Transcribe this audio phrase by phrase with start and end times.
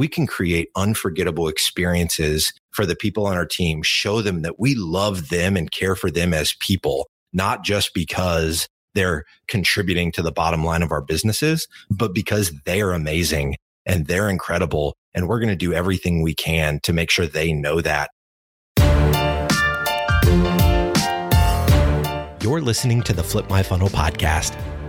[0.00, 4.74] we can create unforgettable experiences for the people on our team, show them that we
[4.74, 10.32] love them and care for them as people, not just because they're contributing to the
[10.32, 14.94] bottom line of our businesses, but because they're amazing and they're incredible.
[15.12, 18.08] And we're going to do everything we can to make sure they know that.
[22.40, 24.58] You're listening to the Flip My Funnel podcast,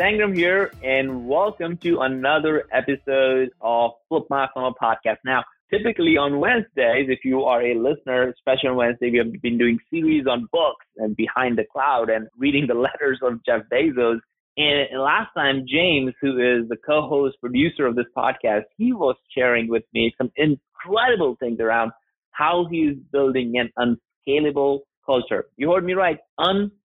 [0.00, 5.18] Sangram here, and welcome to another episode of Flip My Funnel podcast.
[5.26, 9.58] Now, typically on Wednesdays, if you are a listener, especially on Wednesday, we have been
[9.58, 14.20] doing series on books and behind the cloud and reading the letters of Jeff Bezos.
[14.56, 19.68] And last time, James, who is the co-host producer of this podcast, he was sharing
[19.68, 21.92] with me some incredible things around
[22.30, 25.44] how he's building an unscalable culture.
[25.58, 26.79] You heard me right, unscalable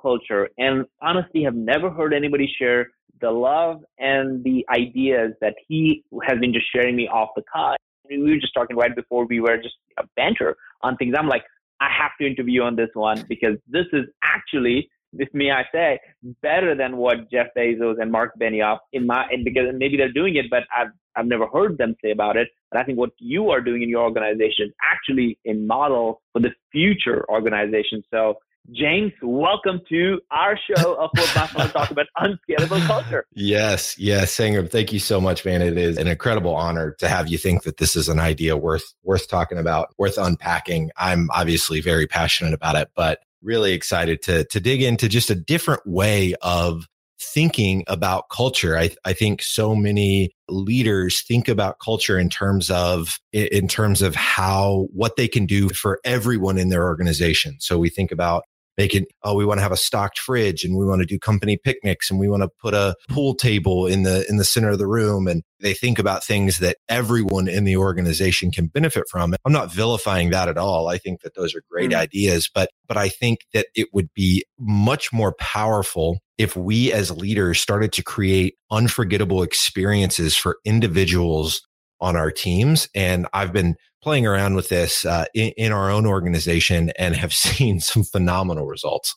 [0.00, 0.48] culture.
[0.58, 2.88] And honestly, have never heard anybody share
[3.20, 7.76] the love and the ideas that he has been just sharing me off the cuff.
[8.08, 11.14] We were just talking right before we were just a banter on things.
[11.18, 11.42] I'm like,
[11.80, 15.98] I have to interview on this one because this is actually, if me I say,
[16.42, 20.36] better than what Jeff Bezos and Marc Benioff in my and because maybe they're doing
[20.36, 22.48] it, but I've I've never heard them say about it.
[22.70, 26.40] But I think what you are doing in your organization is actually a model for
[26.40, 28.02] the future organization.
[28.12, 28.34] So
[28.72, 33.26] James, welcome to our show of what I want to talk about unscalable culture.
[33.34, 35.60] Yes, yes, Sangram, thank you so much, man.
[35.60, 38.94] It is an incredible honor to have you think that this is an idea worth
[39.02, 40.90] worth talking about, worth unpacking.
[40.96, 45.34] I'm obviously very passionate about it, but really excited to to dig into just a
[45.34, 46.86] different way of
[47.20, 48.78] thinking about culture.
[48.78, 54.14] I, I think so many leaders think about culture in terms of in terms of
[54.14, 57.56] how what they can do for everyone in their organization.
[57.60, 58.44] So we think about
[58.76, 61.18] make it oh we want to have a stocked fridge and we want to do
[61.18, 64.70] company picnics and we want to put a pool table in the in the center
[64.70, 69.04] of the room and they think about things that everyone in the organization can benefit
[69.10, 72.00] from i'm not vilifying that at all i think that those are great mm-hmm.
[72.00, 77.10] ideas but but i think that it would be much more powerful if we as
[77.10, 81.62] leaders started to create unforgettable experiences for individuals
[82.00, 82.88] on our teams.
[82.94, 87.32] And I've been playing around with this uh, in, in our own organization and have
[87.32, 89.16] seen some phenomenal results.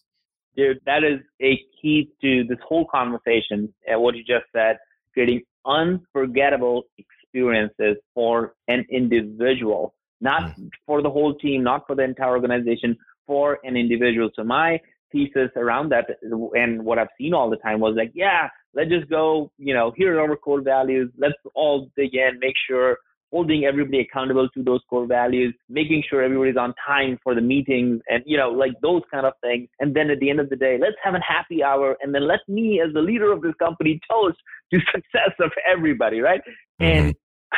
[0.56, 4.78] Dude, that is a key to this whole conversation and what you just said,
[5.14, 10.70] creating unforgettable experiences for an individual, not mm.
[10.88, 14.30] for the whole team, not for the entire organization, for an individual.
[14.36, 14.80] So my
[15.18, 19.10] thesis around that and what I've seen all the time was like, yeah, let's just
[19.10, 21.12] go, you know, here are our core values.
[21.18, 22.98] Let's all dig in, make sure
[23.32, 28.02] holding everybody accountable to those core values, making sure everybody's on time for the meetings
[28.08, 29.68] and, you know, like those kind of things.
[29.80, 32.26] And then at the end of the day, let's have a happy hour and then
[32.26, 34.38] let me as the leader of this company toast
[34.72, 36.42] to success of everybody, right?
[36.82, 36.86] Mm-hmm.
[36.86, 37.16] And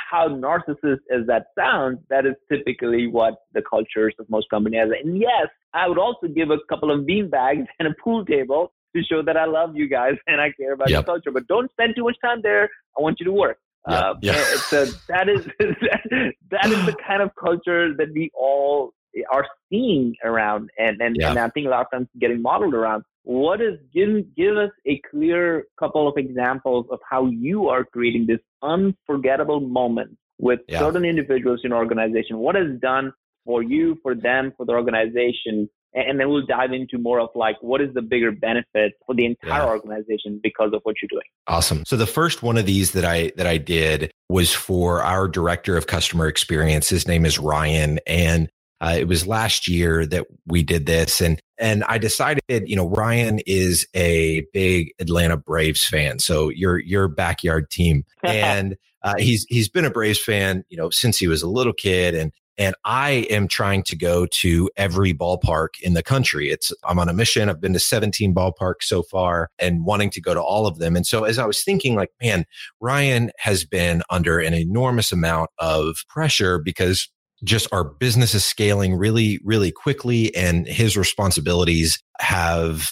[0.09, 4.89] how narcissist as that sounds, that is typically what the cultures of most companies have.
[5.03, 8.71] And yes, I would also give a couple of bean bags and a pool table
[8.95, 10.97] to show that I love you guys and I care about yep.
[10.97, 11.31] your culture.
[11.31, 12.69] But don't spend too much time there.
[12.97, 13.59] I want you to work.
[13.87, 14.03] Yep.
[14.03, 14.45] Uh, yeah.
[14.69, 15.45] So that is
[16.51, 18.93] that is the kind of culture that we all
[19.31, 23.03] are seeing around, and and, and I think a lot of times getting modeled around.
[23.24, 28.25] What is give give us a clear couple of examples of how you are creating
[28.28, 30.80] this unforgettable moment with yeah.
[30.80, 32.38] certain individuals in an organization.
[32.38, 33.12] What is done
[33.46, 37.56] for you, for them, for the organization, and then we'll dive into more of like
[37.62, 39.68] what is the bigger benefit for the entire yeah.
[39.68, 43.31] organization because of what you're doing awesome so the first one of these that i
[43.38, 48.50] that i did was for our director of customer experience his name is ryan and
[48.81, 52.88] uh, it was last year that we did this and and I decided, you know,
[52.88, 56.19] Ryan is a big Atlanta Braves fan.
[56.19, 58.06] So your your backyard team.
[58.23, 61.73] And uh, he's he's been a Braves fan, you know, since he was a little
[61.73, 62.15] kid.
[62.15, 66.50] And and I am trying to go to every ballpark in the country.
[66.50, 67.50] It's I'm on a mission.
[67.50, 70.95] I've been to 17 ballparks so far and wanting to go to all of them.
[70.95, 72.45] And so as I was thinking like, man,
[72.81, 77.09] Ryan has been under an enormous amount of pressure because
[77.44, 82.91] just our business is scaling really, really quickly and his responsibilities have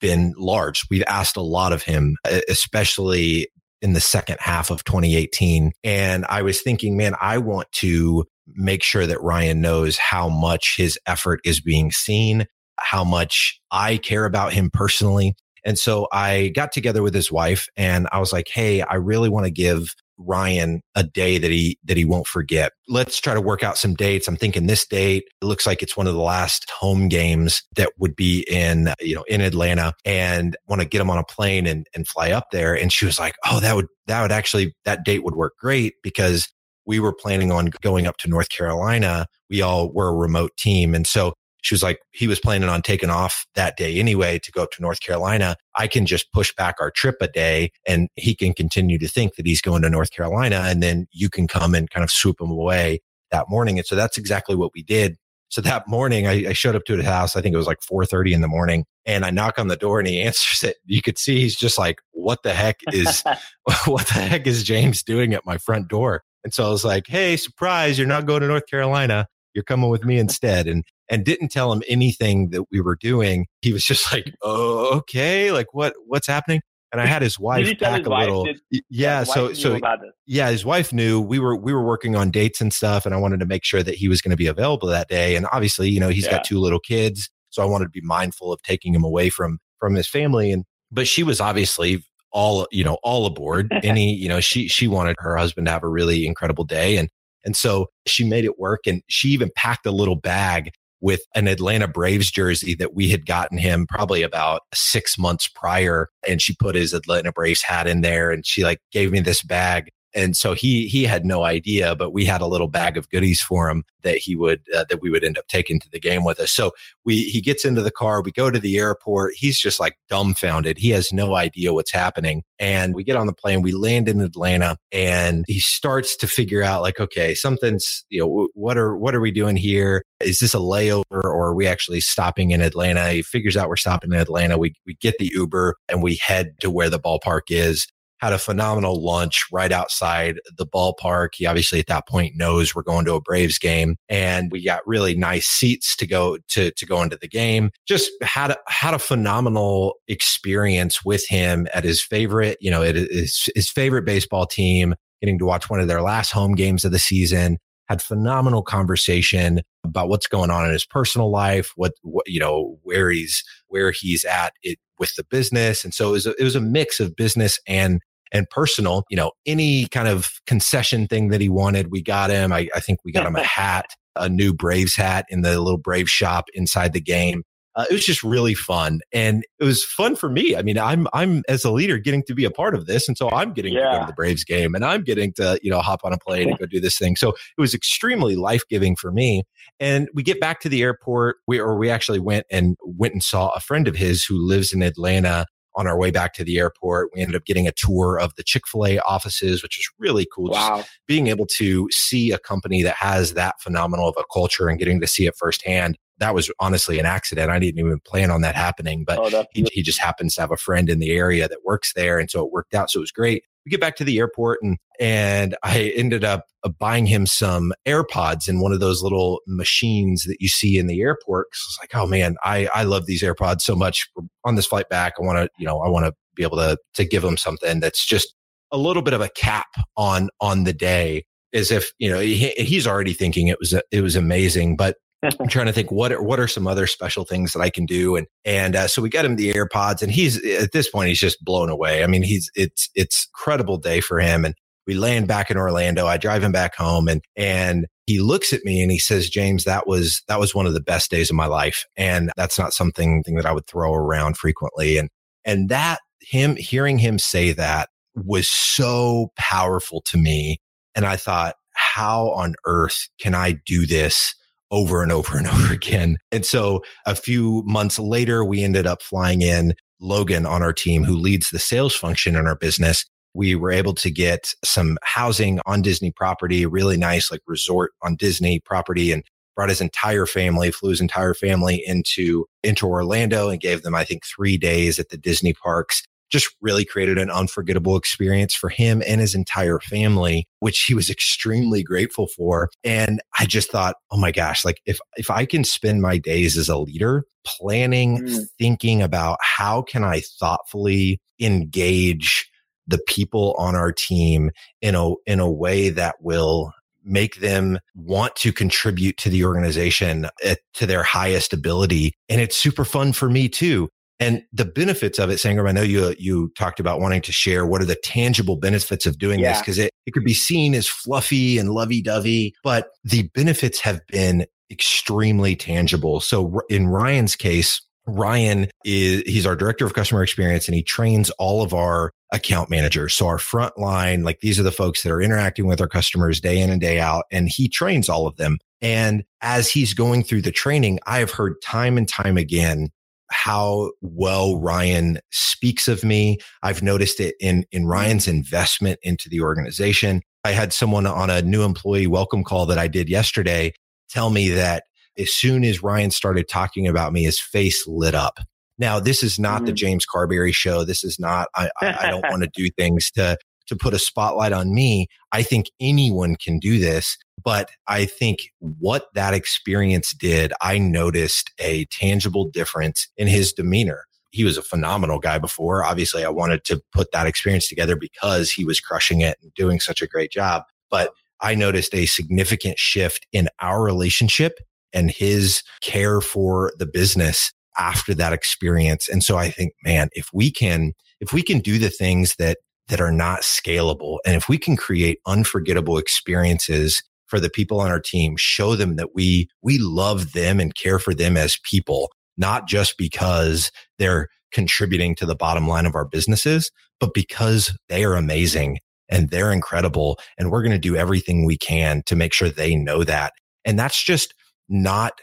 [0.00, 0.82] been large.
[0.90, 2.16] We've asked a lot of him,
[2.48, 3.48] especially
[3.80, 5.72] in the second half of 2018.
[5.84, 8.24] And I was thinking, man, I want to
[8.54, 12.46] make sure that Ryan knows how much his effort is being seen,
[12.78, 15.34] how much I care about him personally.
[15.64, 19.28] And so I got together with his wife and I was like, Hey, I really
[19.28, 22.72] want to give Ryan a day that he that he won't forget.
[22.88, 24.28] Let's try to work out some dates.
[24.28, 25.24] I'm thinking this date.
[25.40, 29.14] It looks like it's one of the last home games that would be in, you
[29.14, 32.46] know, in Atlanta and want to get him on a plane and, and fly up
[32.52, 32.74] there.
[32.74, 35.94] And she was like, Oh, that would that would actually that date would work great
[36.02, 36.48] because
[36.88, 39.26] we were planning on going up to North Carolina.
[39.50, 40.94] We all were a remote team.
[40.94, 44.52] And so she was like, he was planning on taking off that day anyway to
[44.52, 45.56] go up to North Carolina.
[45.76, 49.36] I can just push back our trip a day and he can continue to think
[49.36, 50.64] that he's going to North Carolina.
[50.66, 53.00] And then you can come and kind of swoop him away
[53.30, 53.78] that morning.
[53.78, 55.16] And so that's exactly what we did.
[55.50, 57.34] So that morning I, I showed up to his house.
[57.34, 59.98] I think it was like 430 in the morning and I knock on the door
[59.98, 60.76] and he answers it.
[60.84, 63.24] You could see he's just like, what the heck is,
[63.86, 66.22] what the heck is James doing at my front door?
[66.44, 69.26] And so I was like, Hey, surprise, you're not going to North Carolina.
[69.54, 70.66] You're coming with me instead.
[70.66, 73.46] And and didn't tell him anything that we were doing.
[73.62, 75.52] He was just like, "Oh, okay.
[75.52, 76.60] Like what what's happening?"
[76.90, 78.44] And I had his wife pack a little.
[78.44, 79.78] Did, yeah, so so
[80.26, 83.18] yeah, his wife knew we were we were working on dates and stuff, and I
[83.18, 85.36] wanted to make sure that he was going to be available that day.
[85.36, 86.32] And obviously, you know, he's yeah.
[86.32, 89.58] got two little kids, so I wanted to be mindful of taking him away from
[89.78, 90.50] from his family.
[90.50, 92.02] And but she was obviously
[92.32, 93.70] all you know all aboard.
[93.82, 97.10] Any you know she she wanted her husband to have a really incredible day, and
[97.44, 98.86] and so she made it work.
[98.86, 103.24] And she even packed a little bag with an Atlanta Braves jersey that we had
[103.24, 106.08] gotten him probably about six months prior.
[106.26, 109.42] And she put his Atlanta Braves hat in there and she like gave me this
[109.42, 113.08] bag and so he he had no idea but we had a little bag of
[113.10, 116.00] goodies for him that he would uh, that we would end up taking to the
[116.00, 116.52] game with us.
[116.52, 116.72] So
[117.04, 119.34] we he gets into the car we go to the airport.
[119.34, 120.78] He's just like dumbfounded.
[120.78, 122.42] He has no idea what's happening.
[122.58, 126.62] And we get on the plane we land in atlanta and he starts to figure
[126.62, 130.02] out like okay something's you know what are what are we doing here?
[130.20, 133.10] Is this a layover or are we actually stopping in atlanta?
[133.10, 134.58] He figures out we're stopping in atlanta.
[134.58, 137.86] We, we get the uber and we head to where the ballpark is
[138.20, 141.30] had a phenomenal lunch right outside the ballpark.
[141.34, 144.86] He obviously at that point knows we're going to a Braves game and we got
[144.86, 147.70] really nice seats to go to, to go into the game.
[147.86, 152.96] Just had, a, had a phenomenal experience with him at his favorite, you know, it
[152.96, 156.92] is his favorite baseball team, getting to watch one of their last home games of
[156.92, 157.58] the season.
[157.88, 162.78] Had phenomenal conversation about what's going on in his personal life, what, what you know,
[162.82, 165.84] where he's where he's at it with the business.
[165.84, 168.00] And so it was a, it was a mix of business and
[168.32, 169.04] and personal.
[169.10, 172.52] You know, any kind of concession thing that he wanted, we got him.
[172.52, 173.86] I, I think we got him a hat,
[174.16, 177.42] a new Braves hat in the little Brave shop inside the game.
[177.78, 180.56] Uh, it was just really fun, and it was fun for me.
[180.56, 183.16] I mean, I'm I'm as a leader getting to be a part of this, and
[183.16, 183.84] so I'm getting yeah.
[183.84, 186.18] to go to the Braves game, and I'm getting to you know hop on a
[186.18, 187.14] plane and go do this thing.
[187.14, 189.44] So it was extremely life giving for me.
[189.78, 193.22] And we get back to the airport, we or we actually went and went and
[193.22, 195.46] saw a friend of his who lives in Atlanta
[195.78, 197.10] on our way back to the airport.
[197.14, 200.26] We ended up getting a tour of the Chick fil A offices, which is really
[200.34, 200.50] cool.
[200.50, 200.78] Wow.
[200.78, 204.78] Just being able to see a company that has that phenomenal of a culture and
[204.78, 205.96] getting to see it firsthand.
[206.18, 207.48] That was honestly an accident.
[207.48, 210.50] I didn't even plan on that happening, but oh, he, he just happens to have
[210.50, 212.18] a friend in the area that works there.
[212.18, 212.90] And so it worked out.
[212.90, 216.46] So it was great we get back to the airport and and I ended up
[216.64, 220.86] uh, buying him some AirPods in one of those little machines that you see in
[220.86, 221.48] the airport.
[221.52, 224.08] I was like, oh man, I I love these AirPods so much.
[224.44, 226.78] On this flight back, I want to you know I want to be able to
[226.94, 228.34] to give him something that's just
[228.72, 232.48] a little bit of a cap on on the day as if you know he,
[232.56, 236.22] he's already thinking it was it was amazing but I'm trying to think what are,
[236.22, 239.08] what are some other special things that I can do, and and uh, so we
[239.08, 242.04] got him the AirPods, and he's at this point he's just blown away.
[242.04, 244.54] I mean, he's it's it's incredible day for him, and
[244.86, 246.06] we land back in Orlando.
[246.06, 249.64] I drive him back home, and and he looks at me and he says, "James,
[249.64, 252.72] that was that was one of the best days of my life, and that's not
[252.72, 255.08] something thing that I would throw around frequently." And
[255.44, 260.60] and that him hearing him say that was so powerful to me,
[260.94, 264.34] and I thought, how on earth can I do this?
[264.70, 266.18] Over and over and over again.
[266.32, 271.04] And so a few months later, we ended up flying in Logan on our team
[271.04, 273.04] who leads the sales function in our business.
[273.34, 278.16] We were able to get some housing on Disney property, really nice, like resort on
[278.16, 279.22] Disney property and
[279.54, 284.04] brought his entire family, flew his entire family into, into Orlando and gave them, I
[284.04, 289.02] think, three days at the Disney parks just really created an unforgettable experience for him
[289.06, 292.68] and his entire family, which he was extremely grateful for.
[292.84, 296.56] And I just thought, oh my gosh, like if, if I can spend my days
[296.56, 298.46] as a leader planning, mm.
[298.58, 302.50] thinking about how can I thoughtfully engage
[302.86, 306.72] the people on our team in a, in a way that will
[307.04, 312.12] make them want to contribute to the organization at, to their highest ability.
[312.28, 313.88] And it's super fun for me too.
[314.20, 317.64] And the benefits of it, Sangram, I know you, you talked about wanting to share
[317.64, 319.52] what are the tangible benefits of doing yeah.
[319.52, 323.80] this because it, it could be seen as fluffy and lovey dovey, but the benefits
[323.80, 326.20] have been extremely tangible.
[326.20, 331.30] So in Ryan's case, Ryan is, he's our director of customer experience and he trains
[331.32, 333.14] all of our account managers.
[333.14, 336.40] So our front line, like these are the folks that are interacting with our customers
[336.40, 337.24] day in and day out.
[337.30, 338.58] And he trains all of them.
[338.80, 342.90] And as he's going through the training, I have heard time and time again
[343.30, 346.38] how well Ryan speaks of me.
[346.62, 350.22] I've noticed it in, in Ryan's investment into the organization.
[350.44, 353.72] I had someone on a new employee welcome call that I did yesterday
[354.08, 354.84] tell me that
[355.18, 358.38] as soon as Ryan started talking about me, his face lit up.
[358.78, 359.66] Now, this is not mm-hmm.
[359.66, 360.84] the James Carbary show.
[360.84, 363.36] This is not, I, I, I don't want to do things to,
[363.68, 365.06] to put a spotlight on me.
[365.32, 371.50] I think anyone can do this, but I think what that experience did, I noticed
[371.58, 374.04] a tangible difference in his demeanor.
[374.30, 375.84] He was a phenomenal guy before.
[375.84, 379.80] Obviously, I wanted to put that experience together because he was crushing it and doing
[379.80, 380.64] such a great job.
[380.90, 384.58] But I noticed a significant shift in our relationship
[384.92, 389.08] and his care for the business after that experience.
[389.08, 392.58] And so I think, man, if we can, if we can do the things that,
[392.88, 397.90] that are not scalable and if we can create unforgettable experiences for the people on
[397.90, 402.10] our team, show them that we, we love them and care for them as people,
[402.36, 408.02] not just because they're contributing to the bottom line of our businesses, but because they
[408.02, 408.78] are amazing
[409.10, 410.18] and they're incredible.
[410.38, 413.34] And we're going to do everything we can to make sure they know that.
[413.64, 414.34] And that's just
[414.68, 415.20] not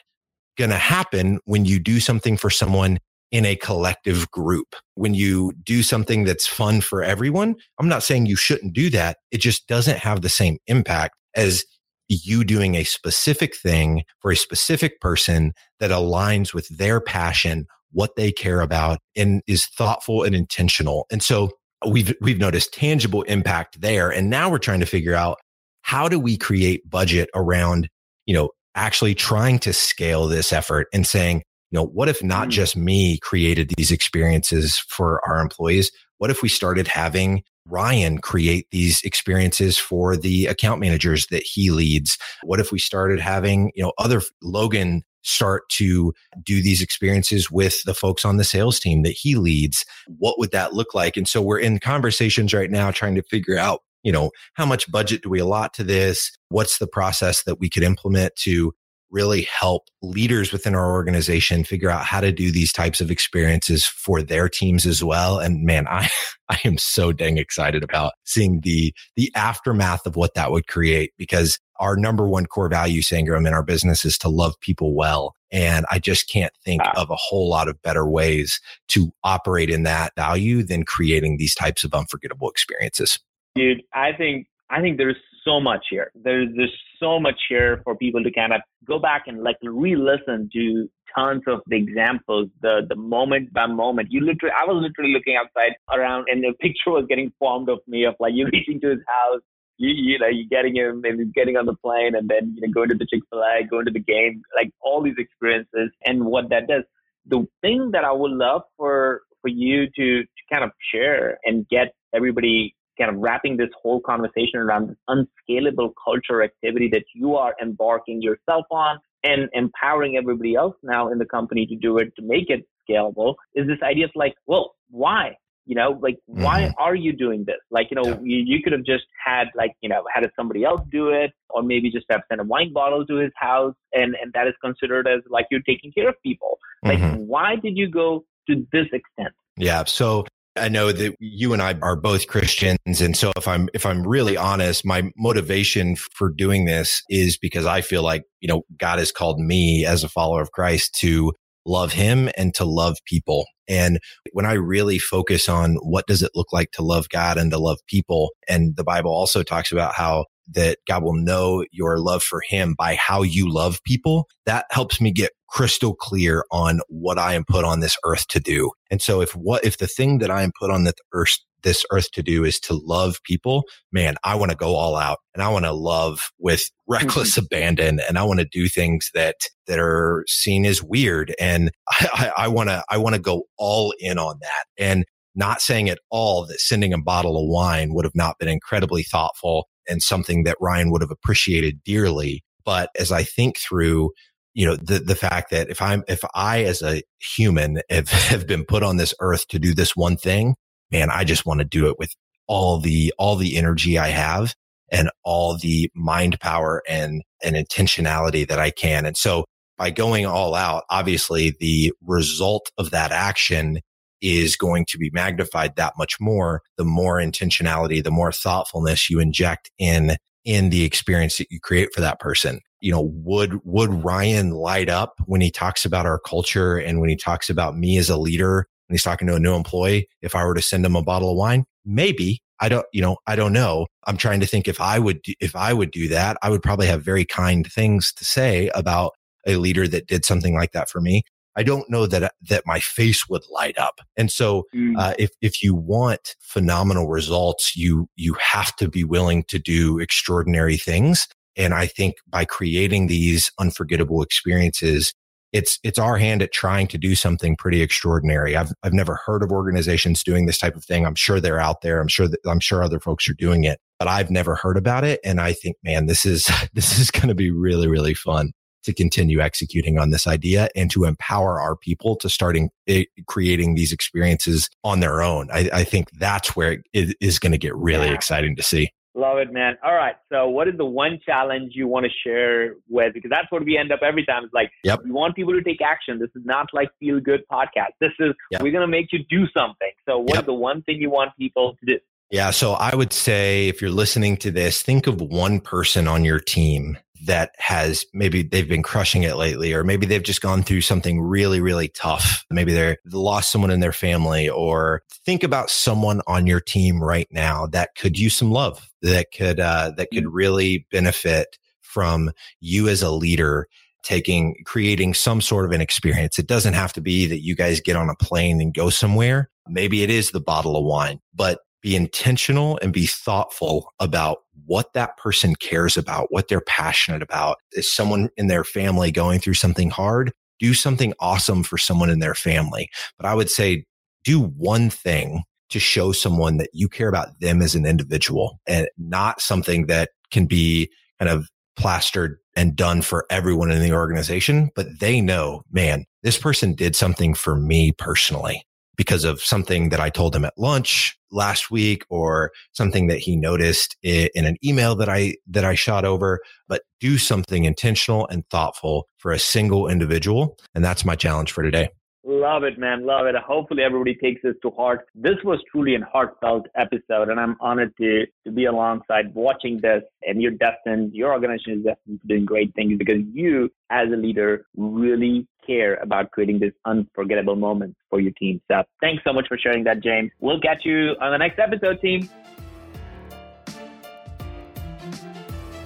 [0.57, 2.99] going to happen when you do something for someone
[3.35, 4.77] in a collective group.
[4.93, 9.17] When you do something that's fun for everyone, I'm not saying you shouldn't do that.
[9.29, 11.65] It just doesn't have the same impact as
[12.07, 15.51] you doing a specific thing for a specific person
[15.81, 21.05] that aligns with their passion, what they care about and is thoughtful and intentional.
[21.11, 21.49] And so
[21.85, 24.09] we've, we've noticed tangible impact there.
[24.09, 25.39] And now we're trying to figure out
[25.81, 27.89] how do we create budget around,
[28.25, 31.43] you know, actually trying to scale this effort and saying,
[31.75, 32.51] you know, what if not mm.
[32.51, 35.91] just me created these experiences for our employees?
[36.19, 41.71] What if we started having Ryan create these experiences for the account managers that he
[41.71, 42.17] leads?
[42.43, 47.83] What if we started having, you know, other Logan start to do these experiences with
[47.83, 49.83] the folks on the sales team that he leads?
[50.07, 51.17] What would that look like?
[51.17, 54.89] And so we're in conversations right now trying to figure out you know, how much
[54.91, 56.31] budget do we allot to this?
[56.49, 58.71] What's the process that we could implement to
[59.11, 63.85] really help leaders within our organization figure out how to do these types of experiences
[63.85, 65.39] for their teams as well.
[65.39, 66.09] And man, I,
[66.49, 71.13] I am so dang excited about seeing the, the aftermath of what that would create
[71.17, 75.35] because our number one core value, Sangram, in our business is to love people well.
[75.51, 76.93] And I just can't think wow.
[76.97, 78.59] of a whole lot of better ways
[78.89, 83.19] to operate in that value than creating these types of unforgettable experiences.
[83.55, 85.15] Dude, I think I think there's
[85.45, 86.11] so much here.
[86.15, 90.49] There's there's so much here for people to kind of go back and like re-listen
[90.53, 94.09] to tons of the examples, the the moment by moment.
[94.11, 97.79] You literally, I was literally looking outside around, and the picture was getting formed of
[97.87, 99.41] me of like you reaching to his house,
[99.77, 102.73] you you know you getting him and getting on the plane, and then you know
[102.73, 106.25] going to the Chick Fil A, going to the game, like all these experiences, and
[106.25, 106.83] what that does.
[107.27, 111.67] The thing that I would love for for you to to kind of share and
[111.69, 117.35] get everybody kind of wrapping this whole conversation around this unscalable culture activity that you
[117.35, 122.13] are embarking yourself on and empowering everybody else now in the company to do it
[122.15, 125.35] to make it scalable is this idea of like, well, why?
[125.65, 126.43] You know, like, mm-hmm.
[126.43, 127.57] why are you doing this?
[127.71, 128.19] Like, you know, yeah.
[128.21, 131.63] you, you could have just had like, you know, had somebody else do it, or
[131.63, 135.07] maybe just have sent a wine bottle to his house, and and that is considered
[135.07, 136.59] as like you're taking care of people.
[136.83, 137.21] Like, mm-hmm.
[137.21, 139.33] why did you go to this extent?
[139.57, 139.85] Yeah.
[139.85, 143.01] So I know that you and I are both Christians.
[143.01, 147.65] And so if I'm, if I'm really honest, my motivation for doing this is because
[147.65, 151.33] I feel like, you know, God has called me as a follower of Christ to
[151.65, 153.45] love him and to love people.
[153.67, 153.99] And
[154.31, 157.57] when I really focus on what does it look like to love God and to
[157.57, 162.23] love people, and the Bible also talks about how that God will know your love
[162.23, 164.27] for him by how you love people.
[164.45, 168.39] That helps me get crystal clear on what I am put on this earth to
[168.39, 168.71] do.
[168.91, 171.85] And so if what, if the thing that I am put on this earth, this
[171.91, 175.41] earth to do is to love people, man, I want to go all out and
[175.41, 177.45] I want to love with reckless mm-hmm.
[177.45, 179.35] abandon and I want to do things that,
[179.67, 181.33] that are seen as weird.
[181.39, 181.71] And
[182.37, 184.65] I want to, I want to go all in on that.
[184.77, 188.47] And Not saying at all that sending a bottle of wine would have not been
[188.47, 192.43] incredibly thoughtful and something that Ryan would have appreciated dearly.
[192.63, 194.11] But as I think through,
[194.53, 198.47] you know, the, the fact that if I'm, if I as a human have, have
[198.47, 200.55] been put on this earth to do this one thing,
[200.91, 202.13] man, I just want to do it with
[202.47, 204.53] all the, all the energy I have
[204.91, 209.05] and all the mind power and, and intentionality that I can.
[209.05, 209.45] And so
[209.77, 213.79] by going all out, obviously the result of that action
[214.21, 219.19] is going to be magnified that much more the more intentionality the more thoughtfulness you
[219.19, 222.61] inject in in the experience that you create for that person.
[222.79, 227.09] You know would would ryan light up when he talks about our culture and when
[227.09, 230.35] he talks about me as a leader and he's talking to a new employee if
[230.35, 231.65] i were to send him a bottle of wine?
[231.83, 232.41] Maybe.
[232.59, 233.87] I don't you know i don't know.
[234.05, 236.87] I'm trying to think if i would if i would do that i would probably
[236.87, 239.13] have very kind things to say about
[239.47, 241.23] a leader that did something like that for me
[241.55, 244.01] I don't know that that my face would light up.
[244.17, 244.97] And so, mm.
[244.97, 249.99] uh, if if you want phenomenal results, you you have to be willing to do
[249.99, 251.27] extraordinary things.
[251.57, 255.13] And I think by creating these unforgettable experiences,
[255.53, 258.57] it's it's our hand at trying to do something pretty extraordinary.
[258.57, 261.05] I've I've never heard of organizations doing this type of thing.
[261.05, 262.01] I'm sure they're out there.
[262.01, 265.05] I'm sure that I'm sure other folks are doing it, but I've never heard about
[265.05, 265.21] it.
[265.23, 268.51] And I think, man, this is this is going to be really really fun
[268.85, 273.75] to continue executing on this idea and to empower our people to starting eh, creating
[273.75, 275.49] these experiences on their own.
[275.51, 278.13] I, I think that's where it is going to get really yeah.
[278.13, 278.91] exciting to see.
[279.17, 279.77] Love it, man.
[279.81, 280.15] All right.
[280.29, 283.13] So, what is the one challenge you want to share with?
[283.13, 284.43] Because that's what we end up every time.
[284.43, 285.01] It's like, yep.
[285.05, 286.19] we want people to take action.
[286.19, 287.91] This is not like feel good podcast.
[288.01, 288.61] This is, yep.
[288.61, 289.91] we're going to make you do something.
[290.05, 290.39] So, what yep.
[290.39, 291.99] is the one thing you want people to do?
[292.29, 292.51] Yeah.
[292.51, 296.41] So, I would say if you're listening to this, think of one person on your
[296.41, 300.81] team that has maybe they've been crushing it lately, or maybe they've just gone through
[300.81, 302.45] something really, really tough.
[302.49, 307.03] Maybe they're they lost someone in their family, or think about someone on your team
[307.03, 310.35] right now that could use some love, that could uh, that could mm-hmm.
[310.35, 313.67] really benefit from you as a leader
[314.03, 316.37] taking creating some sort of an experience.
[316.37, 319.49] It doesn't have to be that you guys get on a plane and go somewhere.
[319.67, 324.93] Maybe it is the bottle of wine, but be intentional and be thoughtful about what
[324.93, 327.57] that person cares about, what they're passionate about.
[327.73, 330.33] Is someone in their family going through something hard?
[330.57, 332.89] Do something awesome for someone in their family.
[333.19, 333.85] But I would say
[334.23, 338.87] do one thing to show someone that you care about them as an individual and
[338.97, 344.71] not something that can be kind of plastered and done for everyone in the organization,
[344.75, 348.65] but they know, man, this person did something for me personally
[348.95, 353.35] because of something that I told him at lunch last week or something that he
[353.35, 358.47] noticed in an email that I, that I shot over, but do something intentional and
[358.49, 360.57] thoughtful for a single individual.
[360.73, 361.89] And that's my challenge for today.
[362.27, 363.05] Love it, man.
[363.05, 363.35] Love it.
[363.35, 365.05] Hopefully everybody takes this to heart.
[365.13, 370.01] This was truly a heartfelt episode and I'm honored to, to be alongside watching this
[370.23, 374.15] and you're destined, your organization is destined to doing great things because you as a
[374.15, 378.59] leader really care about creating this unforgettable moments for your team.
[378.71, 380.31] So thanks so much for sharing that, James.
[380.39, 382.27] We'll catch you on the next episode, team.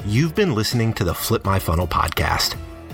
[0.06, 2.56] You've been listening to the Flip My Funnel podcast.